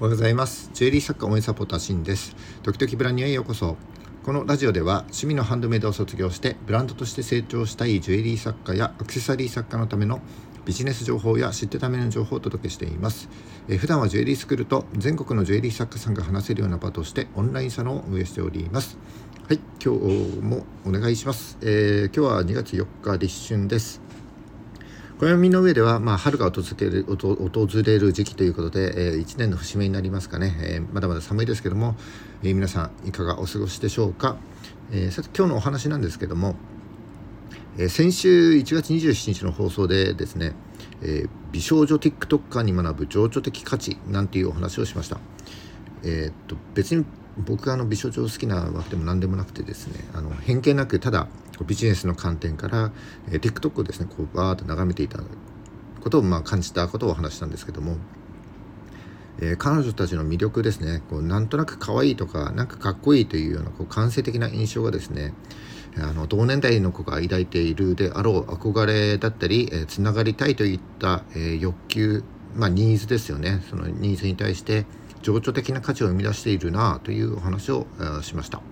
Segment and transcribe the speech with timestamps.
[0.00, 0.70] おはようございます。
[0.72, 2.34] ジュエリー作家応援サポーターシンです。
[2.62, 3.76] 時々ブランニュへようこそ。
[4.24, 10.22] このラジオでは趣味のハンドメイドを卒業してブランドとして成長したいジュエリー作家やアクセサリー作家のための
[10.64, 13.28] ビジネス情報や知ってための情報をお届けしています、
[13.68, 18.96] え、普段はジュエリースクールと全国のジュエリー作家さんが話せるような場としてオンラインサロンを運営しております。
[19.48, 24.00] はい今日もお願いします、えー、今日は2月4日立春です。
[25.20, 31.94] 暦の上では、まあ、春が訪れる訪れる時期ということで、えー、1年の節目になりますかね、えー、まだまだ寒いですけども、
[32.42, 34.38] えー、皆さんいかがお過ごしでしょうか、
[34.90, 36.56] えー、さて今日のお話なんですけども、
[37.76, 40.54] えー、先週1月27日の放送でですね、
[41.02, 45.18] えー、美少女 TikToker に学ぶ情緒的価値なんていうお話をしました。
[46.02, 47.04] え、っと別に
[47.36, 51.28] 僕があの美少女好きなわけでも何でもなくてですねあの偏見なくただ
[51.64, 52.92] ビジネスの観点から、
[53.28, 55.20] えー、TikTok をですねこうバーッと眺めていた
[56.00, 57.96] ことをまあ感じたことをお話したんですけども、
[59.40, 65.34] えー、彼女たちの魅力ですねこうなんとなく可愛いとかなんかかっこいいというようなこう感性的な印象がですね
[65.98, 74.86] あの同年代の子が抱いているであろう憧れだったり、えー、つながりたいといった、えー、欲求、まあ、ニーズですよねそのニーズに対して
[75.22, 77.86] 情緒的な価値を生み出しているなというお話を、
[78.22, 78.62] しました。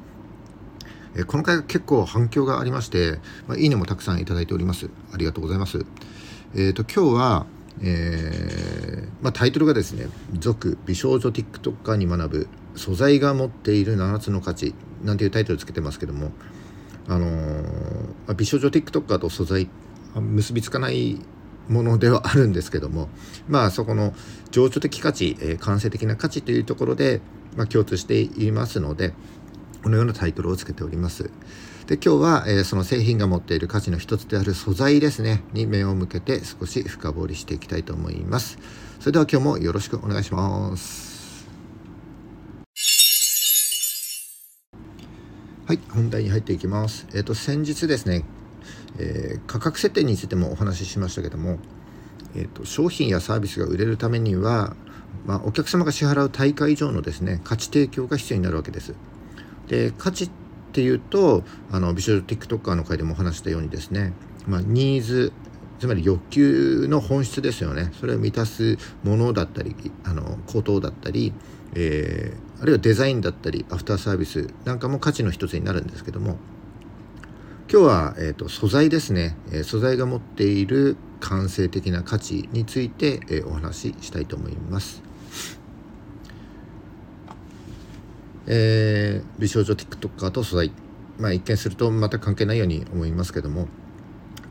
[1.17, 4.91] えこの回結構反響がありまして、まあ、いいねもたくさんいただいております。
[5.13, 5.85] ありがとうございます。
[6.55, 7.47] えっ、ー、と今日は、
[7.81, 16.33] えー、まあ、タイトルがですね「続美少女 TikToker に学ぶ素材が持っている7つの価値」なんていうタイトルつけてますけども
[17.07, 19.69] あのー、美少女 TikToker と素材
[20.15, 21.21] 結びつかない
[21.69, 23.09] ものではあるんですけども
[23.49, 24.15] まあそこの
[24.51, 27.21] 情緒的価値、えー、感性的な価値というところで、
[27.57, 29.13] まあ、共通していますので
[29.83, 31.31] このようなタイトルをつけております。
[31.87, 38.59] で今日は、えー、その製品が持っている価値の一つである素材ですねに目を向けて少し深掘りしていきたいと思います。
[39.01, 41.49] それでは今日もよろしくお願いします。
[45.67, 47.07] はい、本題に入っていきます。
[47.15, 48.25] えっ、ー、と先日ですね、
[48.99, 51.59] えー、価格設定についてもお話ししましたけども、
[52.35, 54.77] えーと、商品やサービスが売れるためには、
[55.27, 58.95] まあ、お客様が支払う対価以上のですね価値提供が必要になるわけです。
[59.69, 60.31] で価値っ
[60.73, 64.13] ていうとあの美少女 TikToker の回でもお話したようにですね、
[64.47, 65.33] まあ、ニーズ
[65.79, 71.33] つまり欲求の本質ですよねそれを満たすものだったりあのことだったり、
[71.75, 76.37] えー、あるいはデザインだったりアフターサービスなんかも価値の一つになるんですけども
[77.71, 85.03] 今日は、えーと、素材ですね、えー、素材が持っている感性的な価値について、えー、お話ししたいと思います。
[88.51, 90.73] えー、美少女 TikToker と素材、
[91.19, 93.69] まあ、一見するとまた関係ないように思いますけども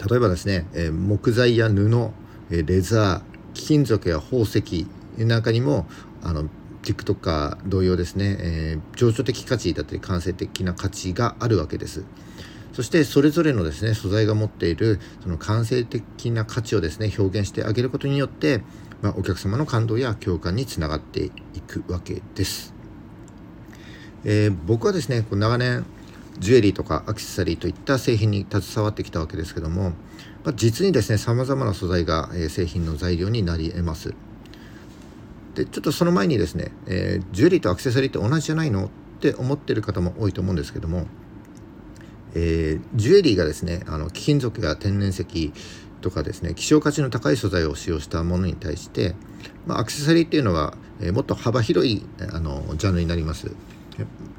[0.10, 2.12] 例えばですね、えー、木材や布、
[2.52, 4.86] えレザー貴金属や宝石
[5.18, 5.88] なんかにも
[6.22, 6.48] あの
[6.84, 12.06] TikToker 同様ですね、えー、情緒的価値だったり感性的な価値があるわけです。
[12.74, 18.62] そしてそれぞれのですね素材が持っているその感性的な価値をですね表現してあげることによって、
[19.02, 21.32] まあ、お客様の感動や共感につながってい
[21.68, 22.77] くわけです。
[24.26, 25.86] えー、僕はですね長年
[26.40, 29.92] ジュエリーとかアクセサリーといった製品に携わってきたわけですけども、
[30.44, 34.14] まあ、実にですねさまざまな素材が、えー、製品の材料になり得ます。
[35.56, 38.86] でちょっとその前にですね、えー、ジュエリーとアクセサリーって同じじゃないの？
[38.86, 38.90] っ
[39.20, 41.08] て思ってる方も多いと思うんですけども、
[42.36, 45.52] えー、ジュエリーがですねあの貴金属や天然石
[46.02, 49.16] とかですね希少価値の高い素材を使用したものに対して、
[49.66, 53.52] まあ、アクセサリーっていうのは、えー、もっと幅広いあのジャンルになります。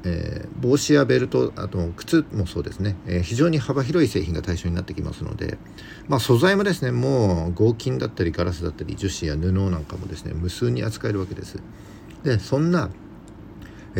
[0.03, 5.57] えー、帽子やベルトあと靴もそうですね、えー、非常に幅広い製品が対象になってきますので、
[6.07, 11.57] まあ、素材もですねもう合金だったりガラスだったり樹脂や布なんかもですね無数に扱えるわけです。
[12.23, 12.89] でそんな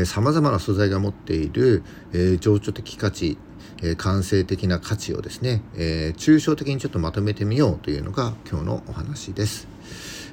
[0.06, 1.84] さまざまな素材が持っている、
[2.14, 3.38] えー、情緒的価値、
[3.82, 9.68] え、感性的な価値をですね、え、抽象的にちょっとまとめてみようというのが今日のお話です。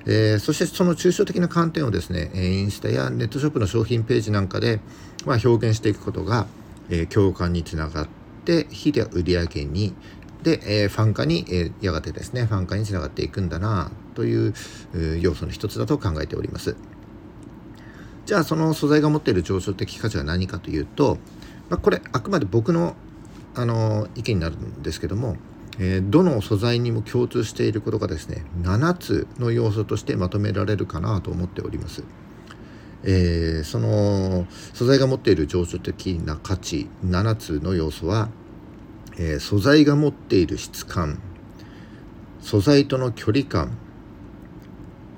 [0.07, 4.81] えー、そしてその抽象的な観点をですねインスタやネットショップの商品ページなんかで、
[5.25, 6.47] まあ、表現していくことが、
[6.89, 8.09] えー、共感につながっ
[8.45, 9.95] てひで売り上げに
[10.43, 14.55] で、えー、ファン化に、え、やがてですねファン化につながっていくんだなという、
[15.21, 16.77] 要素の一つだと考えております。
[18.27, 21.19] じゃあその素材が持っている上昇的価値は何かというと、
[21.69, 22.95] まあ、これあくまで僕の
[23.55, 25.37] あの意見になるんですけども
[25.79, 32.05] えー、どの素材にも共通していることがですね7つの要素としてまとめられるかなと思っております。
[33.05, 38.31] えー、その素材が持っている情緒的な価値7つの要素は、
[39.17, 41.21] えー、素材が持っている質感
[42.41, 43.79] 素材との距離感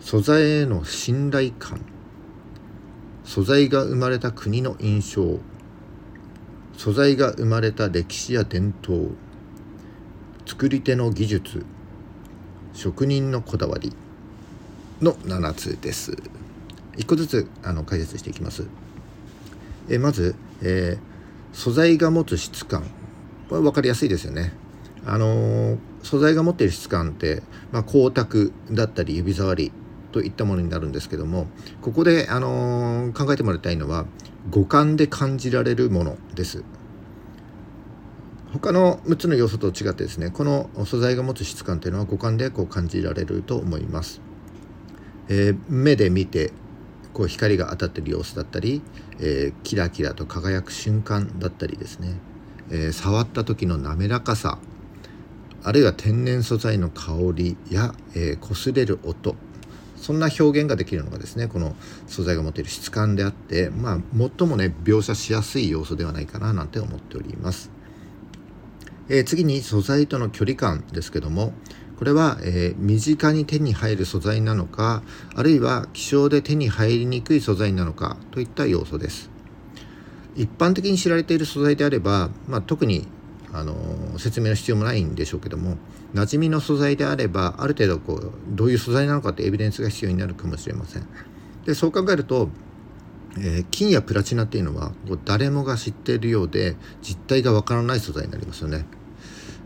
[0.01, 1.81] 素材への信頼感
[3.25, 5.39] 素材が生まれた国の印象
[6.77, 9.11] 素材が生まれた歴史や伝統
[10.49, 11.67] 作り手の技術
[12.73, 13.93] 職人のこだわり
[15.03, 16.17] の7つです。
[16.97, 18.67] 1個ずつあの解説していきます。
[19.91, 22.85] えまず、えー、素材が持つ質感
[23.50, 24.55] これ分かりやすいですよね。
[25.05, 29.71] あのー、素材が持っている質感って、まあ、光沢だったり指触り
[30.12, 31.47] といったものになるんですけども
[31.83, 34.06] ここで、あのー、考えてもらいたいのは
[34.49, 36.65] 五感で感じられるものです。
[38.53, 44.21] 他の6つの要素と違ってですねこの素材が持つ質感というのは五感でこう感じられると思います。
[45.29, 46.53] えー、目で見て
[47.12, 48.81] こう光が当たってる様子だったり、
[49.19, 52.15] えー、キラキラと輝く瞬間だったりですね、
[52.71, 54.59] えー、触った時の滑らかさ
[55.62, 59.37] あるいは天然素材の香りや、えー、擦れる音
[59.97, 61.75] そんな表現ができるのがですねこの
[62.06, 63.99] 素材が持っている質感であってまあ
[64.39, 67.78] 最もね描写しやすい要素ではないかななんて思っております。
[69.09, 71.53] えー、次に素材との距離感ですけども
[71.99, 75.03] これは、えー、身近に手に入る素材なのか
[75.35, 79.31] あるいは希少で手に入りにくい素材なのかといった要素です。
[80.37, 83.09] 一般的に知られている素材であれば、まあ、特に
[83.53, 83.75] あの
[84.19, 85.77] 説明の必要もないんでしょうけども
[86.15, 91.07] 馴染みの素材であればある程度こうどういう素材なのかってエビデンスが必要になるかもしれません。
[91.65, 92.49] でそう考えると、
[93.37, 98.87] えー、金やプラチナっていうのはこう誰もが知っているようで実態がわからない素材になりますよね。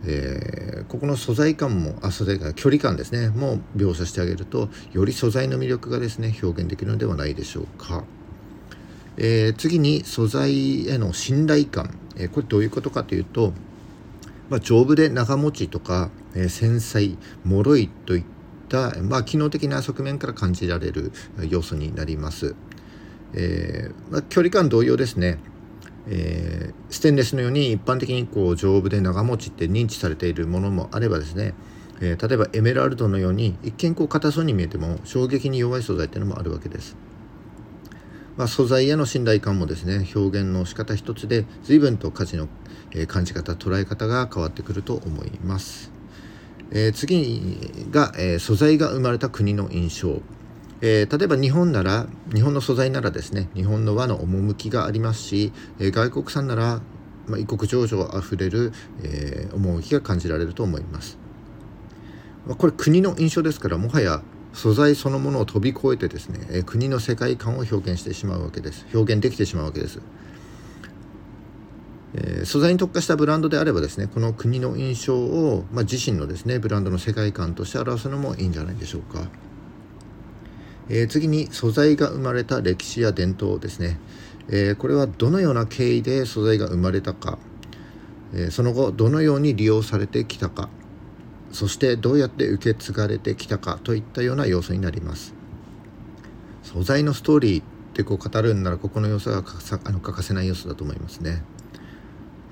[0.05, 3.29] えー、ここの素材感もあ素材感距離感ですね。
[3.29, 8.05] も描写してあげるとより素材の魅力がですね表現できるのではないでしょうか、
[9.17, 13.53] えー、次に素材への信頼感、えー、これどういうことかというと、
[14.51, 18.25] まあ、丈夫で長持ちとか、え繊細脆いといっ
[18.69, 21.13] た、まあ、機能的な側面から感じられる
[21.49, 22.55] 要素になります、
[23.35, 25.39] えまあ、距離感同様ですね。
[26.09, 31.55] えー、ステンレスのように一般的にこう丈夫で長持ちって認知されているものもあればですね、
[32.01, 36.97] えー、例えばエメラルドのように一見こう硬そうに見えても衝撃に弱い素材っていうのもあるわけです。
[38.37, 42.49] まあ、素材への信頼感もですね表現の仕方一つで随分と価値の、
[42.93, 45.93] え、感じ方捉え方が変わってくると思います。
[46.71, 47.59] え、次
[47.91, 50.23] が、え、素材が生まれた国の印象。
[50.85, 56.83] えー、例えば日本なら日本の素材ならですね日本の和の趣がありますし、えー、外国産なら、
[57.29, 58.73] まあ、異国情緒あふれる、
[59.05, 61.19] えー、趣が感じられると思います、
[62.47, 68.87] まあ、これ国の印象ですからもはや素材そのものを飛び越えてですね、えー、国の世界観を表現してしまうわけです。
[68.93, 70.01] 表現できてしまうわけです。
[72.15, 79.23] えー、素材に特化したブランドであればですねこの国の印象を、まあ、自身のですねブランドの世界観として表すのもいいんじゃないでしょうか。
[80.89, 83.99] えー、次に素材が生まれた歴史や伝統ですね、
[84.49, 87.39] えー、これはどのような経緯で素材が生まれたか、
[88.35, 90.69] えー、その後どのように利用されてきたか。
[91.53, 93.79] そしてどうやって受け継がれてきたか。
[93.85, 95.35] といったような要素になります。
[96.63, 99.45] 素材のストーリーってこう語るんならここの要素が
[99.85, 101.43] あの欠かせない要素だと思いますね。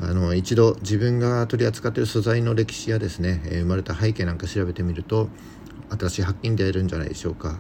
[0.03, 5.29] あの一度自分が取り扱っている素材の歴史やですね、生まれた背景なんか調べてみると
[5.99, 7.59] 新しい発見で得るんじゃないでしょうか。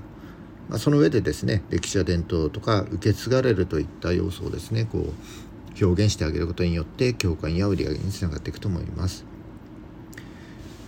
[0.69, 9.25] まあ、その上でですね歴史や伝統とか受け継がれるといった要素をですねこう表現してあげることによって共感や売り上げにつながっていくと思います。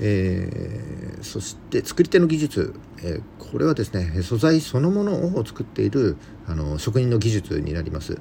[0.05, 6.17] えー、そして作り手の技術、えー、これはですね素材そのものを作っている
[6.49, 8.19] あの職人の技術になります。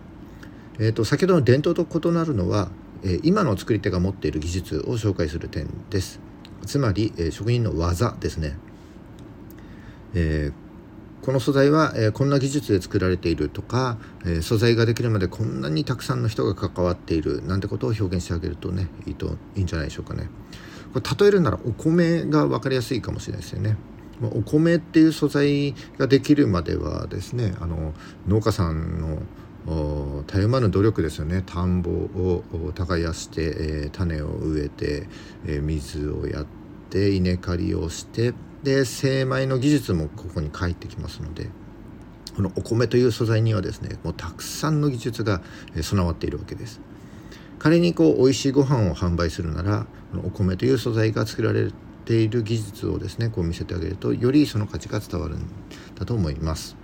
[0.80, 2.70] えーと、先ほどの伝統と異なるのは、
[3.04, 6.20] え今の作り手が持っている技術を紹介する点です。
[6.66, 8.58] つまり、え職人の技ですね。
[10.16, 10.52] え
[11.22, 20.30] この素材は、えー、こんな技術で作られているとか、えー、素材ができるまでこんなにたくさんの人が関わっているなんてことを表現してあげるとねいいといいんじゃないでしょうかね。
[20.94, 23.78] これ例えるならお米が分かりやすいかもしれないですよね。
[24.20, 27.94] まあお米っていう素材ができるまではですねあの
[28.28, 29.22] 農家さんの
[30.26, 35.08] たゆまぬ努力ですよね田んぼを耕して、えー、種を植えて、
[35.46, 36.46] えー、水をやっ
[36.90, 41.50] て稲刈りをしてで精米の技術もここに返ってきますので
[42.36, 45.42] このお米という素材にはですねもうたくさんの技術が
[45.82, 46.80] 備わっているわけです。
[47.60, 51.72] 仮にこう美味しいご飯を販売するならこのお米という素材が作られ
[52.06, 55.46] ている技術をですねこう見せてあげるとよりその価値が伝わるん
[55.94, 56.76] だと思います。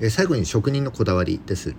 [0.00, 1.74] え最後に職人のこだわりです。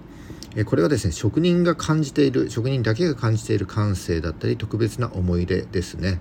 [0.66, 6.20] これはですね職人が感じている職人だけが感じている感性だったり特別な思い出ですね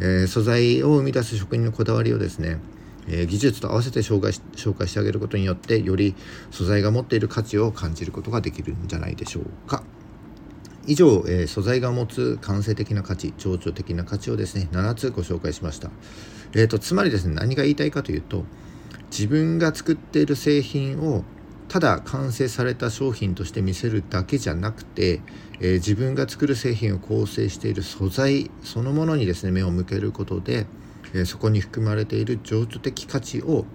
[0.00, 2.60] えー、素材を生み出す職人のこだわりをですね、
[3.08, 6.14] えー、技術と合わせて紹介し紹介してあげることによってより
[6.50, 9.82] 素材が持っている価値を感じることができるんじゃないでしょうか。
[10.86, 15.90] 以上、えー、素材が持つ感性的な価値情緒的な価値をですね7つご紹介しました、
[16.54, 18.44] えーと、つまりですね何が言いたいかというと
[19.10, 21.24] 自分が作っている製品を
[21.68, 25.20] ただ完成された商品として見せるだけじゃなくて、
[25.60, 30.66] えー、自分が作る製品を構成している素材そのものにですね目を向けることで、
[31.12, 33.66] えー、そこに含まれている情緒的価値を、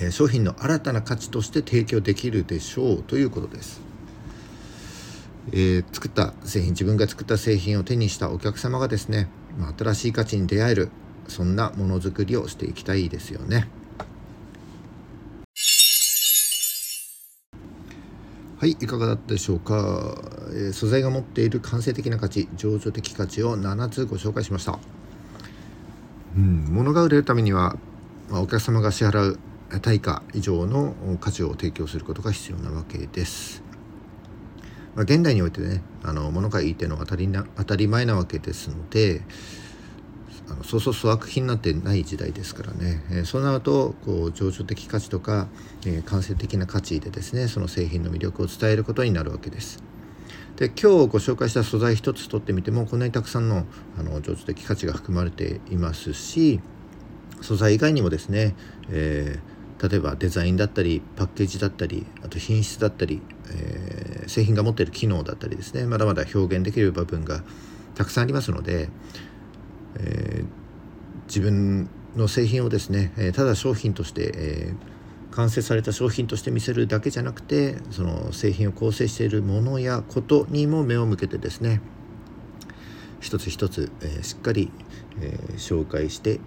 [0.00, 3.80] えー、商品の新たな価値として提供できるでしょうということです。
[5.52, 9.28] え、作った製品自分が作った製品を手にしたお客様がですね、
[9.58, 10.90] まあ、新しい価値に出会える
[11.26, 13.68] そんなものづくりをしていきたいですよね。
[18.58, 20.16] はいいかがだったでしょうか、
[20.50, 24.80] えー、素材が持っている感性的な価値情緒的価値を7つご紹介しました、
[26.36, 27.76] うん、物が売れるためには、
[28.28, 29.38] まあ、お客様が支払う
[29.80, 33.62] 対価以上の価値を提供することが必要なわけです。
[34.96, 39.22] まあ、現代においてねあの物がいいっていうのは当たりな当たり前なわけですので
[40.50, 45.48] あのそうそう粗悪品なんてない時代ですからね、えー、そうなるとこう情緒的価値とか、
[45.84, 49.82] えー、感性的な価値でですねその製品の魅力を伝えることになるわけです。
[50.56, 53.64] で今日ご紹介した素材一つとってみてもこんなにたくさんの
[53.96, 56.60] あの情緒的価値が含まれていますし
[57.42, 58.54] 素材以外にもですね、
[58.90, 67.42] えー例えばデザインだったりパッケージだったりあと品質だったり、えー、製品が持っている機能だったりですねまだまだ表現できる部分が
[67.94, 68.88] たくさんありますので、
[69.96, 70.46] えー、
[71.26, 74.74] 自分の製品をですね、えただ商品として、え、
[75.30, 81.82] 完成された商品として見せるだけじゃなくてその製品を構成しているものやことにも目を向けてですね
[83.20, 84.72] 一つ一つ、え、しっかり、
[85.20, 86.40] え、紹介して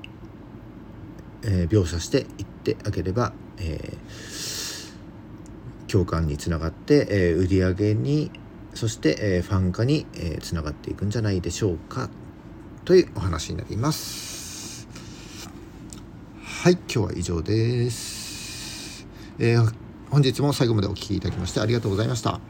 [1.43, 3.97] え、描写していってあげれば、え、
[5.87, 8.31] 共感につながって、え、売り上げに
[8.73, 12.09] そして、え、ファン化に、えー、つながっていくんじゃないでしょうか。
[12.91, 14.85] というお話になります
[16.43, 19.07] はい今日は以上です、
[19.39, 19.73] えー、
[20.09, 22.41] 本日も最後までお聴きいただきましてありがとうございました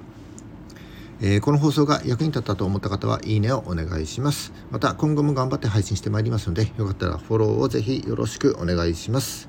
[1.24, 4.54] えー、この放送が役に立ったと思った方はいいねをお願いします。
[4.72, 9.48] また今後も頑張って配信してまいりますので、よかったらフォローをぜひよろしくお願いします。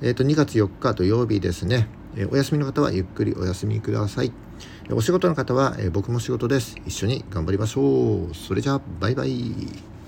[0.00, 1.88] えっ、ー、と、2月4日土曜日ですね。
[2.16, 4.32] えー、お休みの方はゆっくりお休みください。
[4.90, 6.76] お仕事の方は、え僕も仕事です。
[6.86, 8.34] 一緒に頑張りましょう。
[8.34, 9.99] それじゃあ、バイバイ。